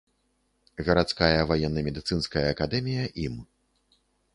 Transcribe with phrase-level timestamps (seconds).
[0.87, 3.41] Гарадская ваенна-медыцынская акадэмія ім.